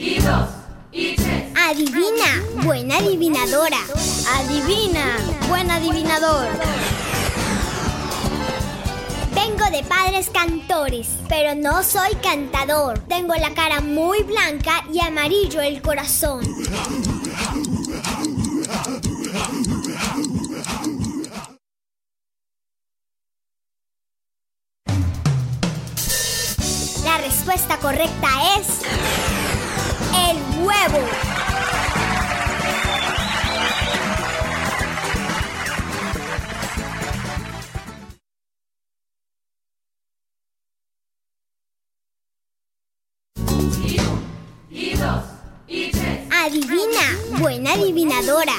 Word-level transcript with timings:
y 0.00 0.18
dos, 0.18 0.48
y 0.92 1.14
tres. 1.14 1.44
Adivina, 1.54 2.64
buena 2.64 2.96
adivinadora. 2.96 3.76
Adivina, 4.34 5.18
buen 5.48 5.70
adivinador. 5.70 6.48
Vengo 9.34 9.70
de 9.70 9.84
padres 9.84 10.30
cantores, 10.30 11.08
pero 11.28 11.54
no 11.54 11.82
soy 11.82 12.14
cantador. 12.22 12.98
Tengo 13.00 13.34
la 13.34 13.52
cara 13.52 13.82
muy 13.82 14.22
blanca 14.22 14.84
y 14.90 15.00
amarillo 15.00 15.60
el 15.60 15.82
corazón. 15.82 16.40
La 27.04 27.18
respuesta 27.18 27.76
correcta 27.78 28.28
es 28.58 29.39
dos, 30.90 31.00
tres. 45.92 46.20
Adivina, 46.32 47.38
buena 47.38 47.72
adivinadora. 47.74 48.54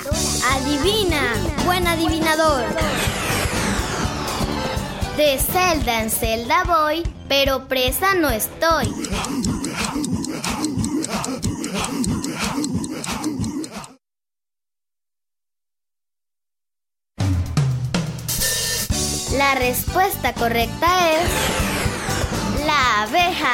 Adivina, 0.54 1.34
buen 1.66 1.88
adivinador. 1.88 2.64
De 5.18 5.38
celda 5.38 6.02
en 6.02 6.10
celda 6.10 6.64
voy, 6.64 7.04
pero 7.28 7.68
presa 7.68 8.14
no 8.16 8.30
estoy. 8.30 8.88
La 19.54 19.60
respuesta 19.60 20.34
correcta 20.34 20.88
es 21.12 22.66
la 22.66 23.02
abeja. 23.02 23.52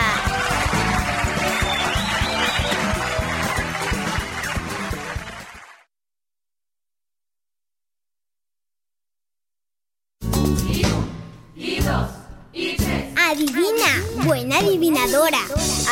Adivina, 13.16 14.24
buena 14.24 14.60
adivinadora. 14.60 15.40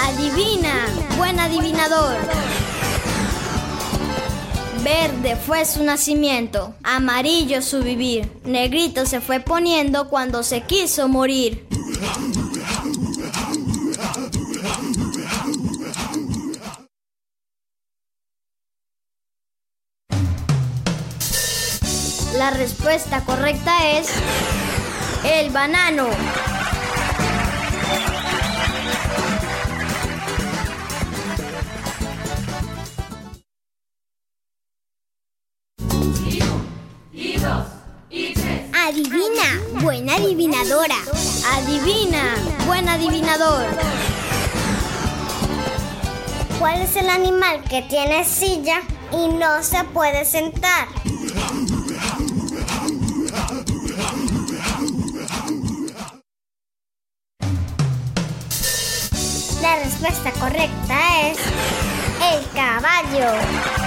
Adivina, 0.03 0.85
buen 1.17 1.39
adivinador. 1.39 2.44
Verde 4.85 5.35
fue 5.35 5.65
su 5.65 5.83
nacimiento, 5.83 6.75
amarillo 6.83 7.63
su 7.63 7.81
vivir, 7.81 8.31
negrito 8.43 9.07
se 9.07 9.19
fue 9.19 9.39
poniendo 9.39 10.09
cuando 10.09 10.43
se 10.43 10.61
quiso 10.61 11.07
morir. 11.07 11.65
La 22.37 22.51
respuesta 22.51 23.25
correcta 23.25 23.89
es 23.97 24.07
el 25.23 25.49
banano. 25.49 26.09
Adivina, 38.95 39.81
buena 39.81 40.15
adivinadora. 40.15 40.95
Adivina, 41.51 42.33
buen 42.65 42.87
adivinador. 42.87 43.65
¿Cuál 46.59 46.81
es 46.81 46.95
el 46.95 47.09
animal 47.09 47.61
que 47.69 47.81
tiene 47.81 48.23
silla 48.23 48.83
y 49.11 49.33
no 49.33 49.61
se 49.63 49.83
puede 49.83 50.23
sentar? 50.23 50.87
La 59.61 59.75
respuesta 59.83 60.31
correcta 60.39 61.21
es 61.21 61.37
el 62.31 62.49
caballo. 62.53 63.84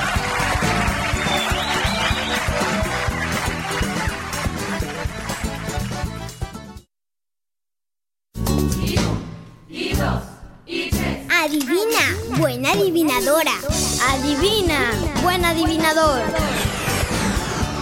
Buena 12.38 12.70
adivinadora. 12.70 13.52
Adivina, 14.10 14.92
buen 15.22 15.44
adivinador. 15.44 16.22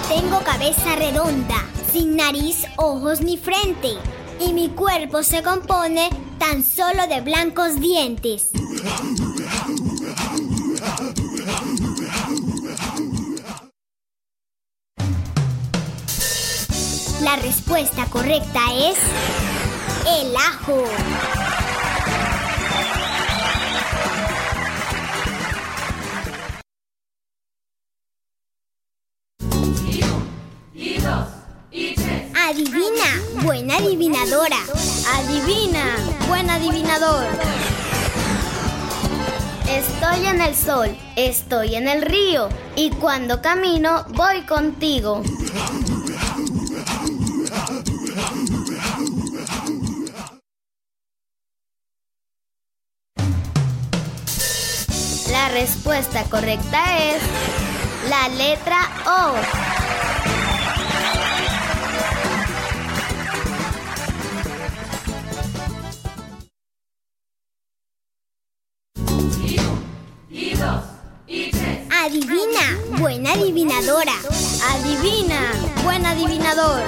Tengo 0.08 0.40
cabeza 0.40 0.96
redonda, 0.96 1.62
sin 1.92 2.16
nariz, 2.16 2.64
ojos 2.76 3.20
ni 3.20 3.36
frente. 3.36 3.92
Y 4.40 4.52
mi 4.52 4.68
cuerpo 4.70 5.22
se 5.22 5.42
compone 5.42 6.10
tan 6.38 6.64
solo 6.64 7.06
de 7.06 7.20
blancos 7.20 7.80
dientes. 7.80 8.50
La 17.22 17.36
respuesta 17.36 18.06
correcta 18.06 18.60
es 18.74 18.96
el 20.06 20.34
ajo. 20.36 21.45
Adivinadora. 33.96 34.58
Adivina, 35.14 35.96
buen 36.28 36.50
adivinador. 36.50 37.24
Estoy 39.70 40.26
en 40.26 40.42
el 40.42 40.54
sol, 40.54 40.94
estoy 41.16 41.76
en 41.76 41.88
el 41.88 42.02
río 42.02 42.50
y 42.76 42.90
cuando 42.90 43.40
camino 43.40 44.04
voy 44.10 44.42
contigo. 44.42 45.22
La 55.30 55.48
respuesta 55.48 56.24
correcta 56.24 56.98
es 56.98 57.22
la 58.10 58.28
letra 58.28 58.78
O. 59.06 59.75
adivinadora. 73.36 74.14
Adivina, 74.70 75.52
buen 75.84 76.04
adivinador. 76.06 76.82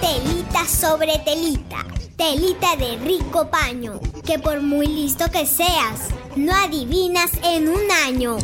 Telita 0.00 0.66
sobre 0.66 1.18
telita, 1.20 1.84
telita 2.16 2.76
de 2.76 2.96
rico 2.98 3.48
paño, 3.50 4.00
que 4.24 4.38
por 4.38 4.60
muy 4.60 4.86
listo 4.88 5.30
que 5.30 5.46
seas, 5.46 6.08
no 6.34 6.52
adivinas 6.52 7.30
en 7.42 7.68
un 7.68 7.90
año. 8.04 8.36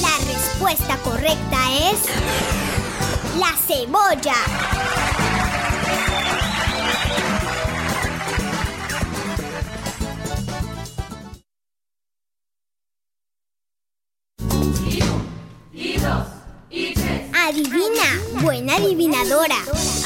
La 0.00 0.16
respuesta 0.32 0.96
correcta 1.02 1.58
es 1.90 1.98
la 3.36 3.52
cebolla. 3.66 5.19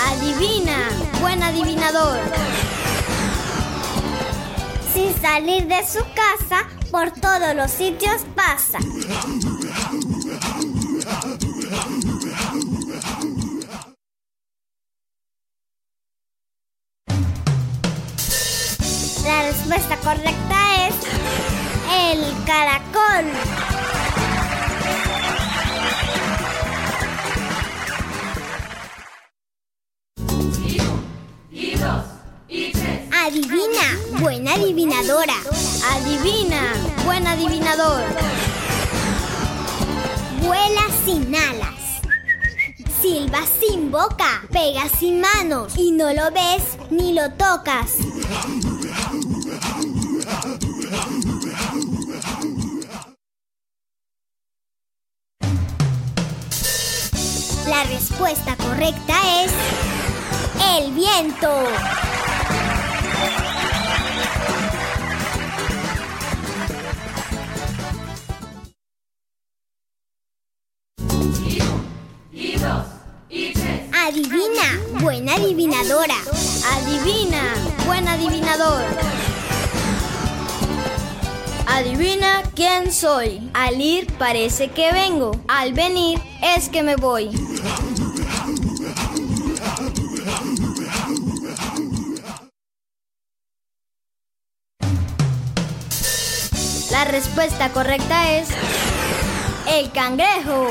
Adivina, 0.07 0.89
buen 1.21 1.43
adivinador. 1.43 2.19
Sin 4.93 5.15
salir 5.21 5.67
de 5.67 5.87
su 5.87 6.01
casa, 6.15 6.69
por 6.91 7.11
todos 7.11 7.55
los 7.55 7.71
sitios 7.71 8.23
pasa. 8.35 8.79
Buena 34.21 34.55
adivinadora. 34.55 35.35
Adivina, 35.93 36.73
buen 37.05 37.27
adivinador. 37.27 38.05
Vuela 40.41 40.83
sin 41.05 41.35
alas. 41.35 42.01
Silba 43.03 43.41
sin 43.59 43.91
boca. 43.91 44.43
Pega 44.53 44.89
sin 44.89 45.21
manos. 45.21 45.73
Y 45.77 45.91
no 45.91 46.13
lo 46.13 46.31
ves 46.31 46.63
ni 46.91 47.13
lo 47.13 47.31
tocas. 47.33 47.97
La 57.69 57.83
respuesta 57.85 58.57
correcta 58.57 59.43
es 59.43 59.53
el 60.79 60.93
viento. 60.93 62.04
Adivina, 74.55 75.01
buena 75.01 75.35
adivinadora. 75.35 76.15
Adivina, 76.75 77.55
buen 77.87 78.06
adivinador. 78.06 78.85
Adivina 81.67 82.43
quién 82.55 82.93
soy. 82.93 83.51
Al 83.53 83.81
ir 83.81 84.12
parece 84.12 84.69
que 84.71 84.93
vengo. 84.93 85.33
Al 85.49 85.73
venir 85.73 86.21
es 86.41 86.69
que 86.69 86.85
me 86.85 86.95
voy. 86.95 87.31
La 96.93 97.05
respuesta 97.07 97.71
correcta 97.71 98.31
es 98.31 98.49
el 99.67 99.91
cangrejo. 99.91 100.69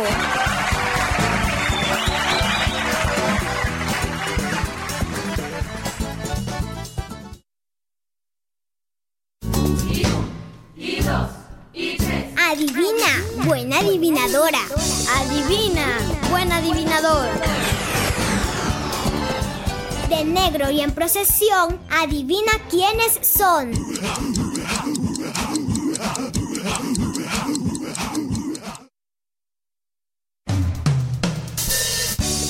Adivinadora. 13.84 14.60
Adivina, 15.18 16.00
buen 16.30 16.52
adivinador. 16.52 17.28
De 20.10 20.24
negro 20.24 20.70
y 20.72 20.82
en 20.82 20.92
procesión, 20.92 21.80
adivina 21.90 22.52
quiénes 22.70 23.20
son. 23.22 23.72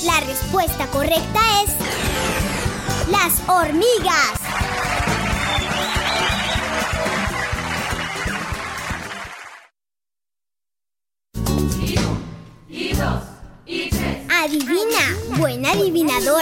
La 0.04 0.20
respuesta 0.20 0.86
correcta 0.88 1.40
es 1.64 3.10
las 3.10 3.48
hormigas. 3.48 4.43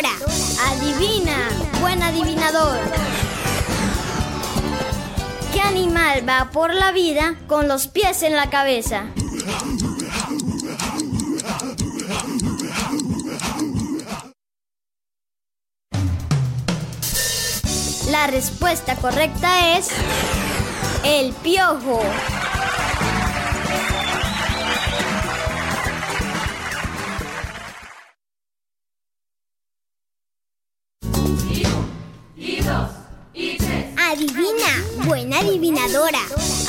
Adivina, 0.04 1.48
buen 1.80 2.02
adivinador. 2.02 2.76
¿Qué 5.52 5.60
animal 5.60 6.28
va 6.28 6.50
por 6.50 6.74
la 6.74 6.90
vida 6.90 7.36
con 7.46 7.68
los 7.68 7.86
pies 7.86 8.24
en 8.24 8.34
la 8.34 8.50
cabeza? 8.50 9.04
La 18.10 18.26
respuesta 18.26 18.96
correcta 18.96 19.76
es 19.76 19.88
el 21.04 21.32
piojo. 21.32 22.02
Buena 35.32 35.48
adivinadora. 35.48 36.18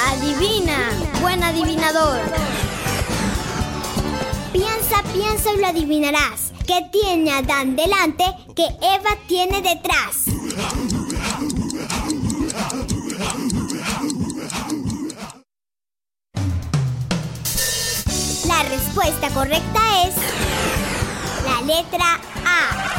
Adivina, 0.07 0.89
buen 1.21 1.43
adivinador. 1.43 2.19
Piensa, 4.53 5.03
piensa 5.13 5.51
y 5.53 5.59
lo 5.59 5.67
adivinarás. 5.67 6.53
¿Qué 6.65 6.79
tiene 6.91 7.31
Adán 7.31 7.75
delante 7.75 8.23
que 8.55 8.65
Eva 8.81 9.17
tiene 9.27 9.61
detrás? 9.61 10.27
La 18.47 18.63
respuesta 18.63 19.29
correcta 19.31 20.07
es 20.07 20.15
la 21.45 21.61
letra 21.63 22.21
A. 22.45 22.92